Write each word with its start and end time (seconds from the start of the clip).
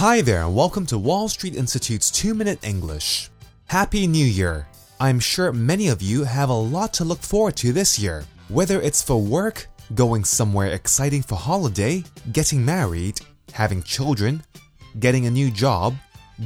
Hi 0.00 0.22
there, 0.22 0.44
and 0.44 0.56
welcome 0.56 0.86
to 0.86 0.96
Wall 0.96 1.28
Street 1.28 1.54
Institute's 1.54 2.10
2 2.10 2.32
Minute 2.32 2.64
English. 2.64 3.28
Happy 3.66 4.06
New 4.06 4.24
Year! 4.24 4.66
I'm 4.98 5.20
sure 5.20 5.52
many 5.52 5.88
of 5.88 6.00
you 6.00 6.24
have 6.24 6.48
a 6.48 6.54
lot 6.54 6.94
to 6.94 7.04
look 7.04 7.20
forward 7.20 7.56
to 7.56 7.74
this 7.74 7.98
year, 7.98 8.24
whether 8.48 8.80
it's 8.80 9.02
for 9.02 9.20
work, 9.20 9.66
going 9.94 10.24
somewhere 10.24 10.68
exciting 10.68 11.20
for 11.20 11.34
holiday, 11.34 12.02
getting 12.32 12.64
married, 12.64 13.20
having 13.52 13.82
children, 13.82 14.42
getting 15.00 15.26
a 15.26 15.30
new 15.30 15.50
job, 15.50 15.94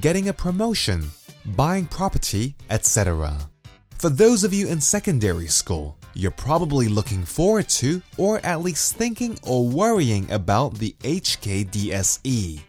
getting 0.00 0.30
a 0.30 0.32
promotion, 0.32 1.04
buying 1.54 1.86
property, 1.86 2.56
etc. 2.70 3.38
For 3.98 4.10
those 4.10 4.42
of 4.42 4.52
you 4.52 4.66
in 4.66 4.80
secondary 4.80 5.46
school, 5.46 5.96
you're 6.14 6.32
probably 6.32 6.88
looking 6.88 7.24
forward 7.24 7.68
to, 7.68 8.02
or 8.16 8.44
at 8.44 8.62
least 8.62 8.96
thinking 8.96 9.38
or 9.44 9.64
worrying 9.64 10.28
about 10.32 10.74
the 10.74 10.96
HKDSE. 11.04 12.60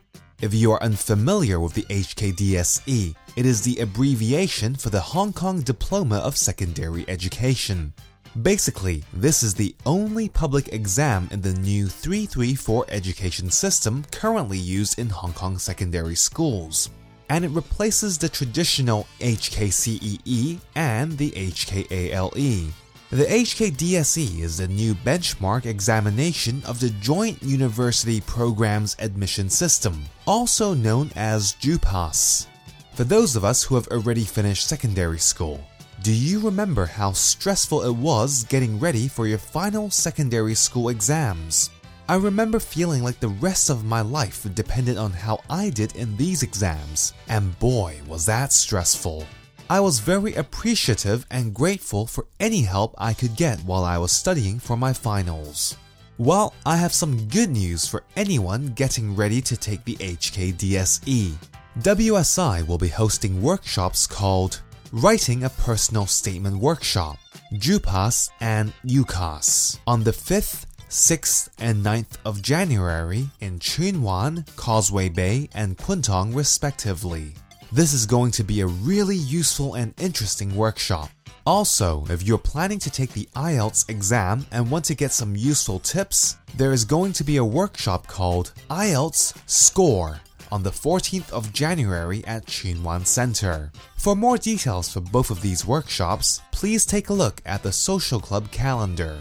If 0.42 0.54
you 0.54 0.74
are 0.74 0.84
unfamiliar 0.84 1.62
with 1.62 1.74
the 1.76 1.84
HKDSE, 1.84 3.16
it 3.38 3.46
is 3.46 3.62
the 3.62 3.78
abbreviation 3.78 4.76
for 4.76 4.90
the 4.90 5.00
Hong 5.00 5.32
Kong 5.32 5.62
Diploma 5.62 6.18
of 6.18 6.36
Secondary 6.36 7.06
Education. 7.08 7.94
Basically, 8.42 9.06
this 9.14 9.44
is 9.44 9.54
the 9.54 9.74
only 9.86 10.28
public 10.28 10.74
exam 10.74 11.30
in 11.32 11.40
the 11.40 11.54
new 11.54 11.88
334 11.88 12.86
education 12.90 13.50
system 13.50 14.04
currently 14.12 14.58
used 14.58 15.00
in 15.00 15.08
Hong 15.08 15.32
Kong 15.32 15.58
secondary 15.58 16.16
schools, 16.16 16.90
and 17.30 17.46
it 17.46 17.52
replaces 17.52 18.18
the 18.18 18.28
traditional 18.28 19.08
HKCEE 19.22 20.60
and 20.76 21.18
the 21.18 21.32
HKALE. 21.32 22.74
The 23.16 23.24
HKDSE 23.28 24.42
is 24.42 24.58
the 24.58 24.68
new 24.68 24.94
benchmark 24.94 25.66
examination 25.66 26.62
of 26.66 26.82
the 26.82 26.90
Joint 27.00 27.42
University 27.42 28.20
Programs 28.20 28.98
Admission 29.00 29.50
System, 29.50 30.04
also 30.28 30.74
known 30.74 31.10
as 31.16 31.54
JUPAS. 31.54 32.48
For 32.94 33.06
those 33.06 33.38
of 33.38 33.46
us 33.46 33.64
who 33.64 33.76
have 33.76 33.88
already 33.88 34.26
finished 34.26 34.68
secondary 34.68 35.20
school, 35.20 35.62
do 36.04 36.12
you 36.12 36.42
remember 36.42 36.86
how 36.86 37.14
stressful 37.14 37.84
it 37.84 37.96
was 37.96 38.44
getting 38.44 38.82
ready 38.82 39.08
for 39.08 39.28
your 39.28 39.38
final 39.38 39.90
secondary 39.90 40.54
school 40.54 40.90
exams? 40.90 41.70
I 42.10 42.16
remember 42.16 42.60
feeling 42.60 43.02
like 43.02 43.22
the 43.22 43.30
rest 43.30 43.70
of 43.70 43.86
my 43.86 44.02
life 44.02 44.46
depended 44.54 44.98
on 44.98 45.14
how 45.14 45.40
I 45.50 45.70
did 45.70 45.96
in 45.96 46.18
these 46.18 46.44
exams, 46.44 47.14
and 47.30 47.58
boy, 47.60 47.98
was 48.10 48.26
that 48.26 48.52
stressful. 48.52 49.26
I 49.68 49.80
was 49.80 50.00
very 50.00 50.36
appreciative 50.36 51.26
and 51.32 51.52
grateful 51.52 52.06
for 52.06 52.28
any 52.40 52.62
help 52.62 52.94
I 53.00 53.16
could 53.16 53.36
get 53.36 53.60
while 53.62 53.84
I 53.84 53.98
was 53.98 54.12
studying 54.12 54.60
for 54.60 54.78
my 54.78 54.94
finals. 54.94 55.76
Well, 56.20 56.54
I 56.68 56.78
have 56.78 56.94
some 56.94 57.28
good 57.30 57.50
news 57.50 57.88
for 57.88 58.04
anyone 58.16 58.68
getting 58.76 59.16
ready 59.16 59.42
to 59.42 59.58
take 59.58 59.84
the 59.84 59.96
HKDSE. 59.96 61.34
WSI 61.80 62.68
will 62.68 62.78
be 62.78 62.90
hosting 62.90 63.42
workshops 63.42 64.06
called 64.06 64.62
Writing 64.92 65.44
a 65.44 65.50
Personal 65.50 66.06
Statement 66.06 66.58
Workshop, 66.58 67.18
JUPAS 67.54 68.30
and 68.42 68.72
UCAS 68.86 69.80
on 69.88 70.04
the 70.04 70.12
5th, 70.12 70.68
6th, 70.90 71.50
and 71.58 71.84
9th 71.84 72.18
of 72.24 72.44
January 72.44 73.28
in 73.42 73.58
Tsuen 73.58 74.02
Wan, 74.04 74.46
Causeway 74.58 75.10
Bay, 75.10 75.50
and 75.56 75.76
Kwun 75.76 76.04
Tong, 76.04 76.36
respectively. 76.36 77.34
This 77.76 77.92
is 77.92 78.06
going 78.06 78.32
to 78.32 78.44
be 78.46 78.62
a 78.62 78.68
really 78.68 79.18
useful 79.18 79.74
and 79.74 79.94
interesting 80.00 80.56
workshop. 80.56 81.10
Also, 81.46 82.06
if 82.10 82.24
you're 82.24 82.38
planning 82.38 82.80
to 82.80 82.90
take 82.90 83.12
the 83.12 83.28
IELTS 83.36 83.90
exam 83.90 84.46
and 84.54 84.72
want 84.72 84.86
to 84.86 84.96
get 84.96 85.12
some 85.12 85.36
useful 85.36 85.80
tips, 85.80 86.38
there 86.56 86.72
is 86.72 86.86
going 86.86 87.12
to 87.12 87.26
be 87.26 87.36
a 87.36 87.44
workshop 87.44 88.08
called 88.08 88.54
IELTS 88.70 89.38
Score 89.46 90.22
on 90.54 90.64
the 90.64 90.70
14th 90.70 91.30
of 91.34 91.52
January 91.52 92.24
at 92.26 92.46
Tsuen 92.46 92.82
Wan 92.82 93.04
Center. 93.04 93.74
For 93.98 94.16
more 94.16 94.38
details 94.38 94.94
for 94.94 95.02
both 95.02 95.30
of 95.30 95.42
these 95.42 95.66
workshops, 95.68 96.42
please 96.54 96.86
take 96.86 97.10
a 97.10 97.14
look 97.14 97.42
at 97.46 97.62
the 97.62 97.74
Social 97.74 98.22
Club 98.22 98.50
calendar. 98.52 99.18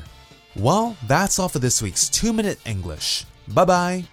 Well, 0.55 0.97
that's 1.09 1.41
all 1.41 1.49
for 1.49 1.59
this 1.59 1.83
week's 1.83 2.09
2 2.09 2.33
Minute 2.33 2.61
English. 2.65 3.25
Bye 3.49 3.65
bye. 3.65 4.05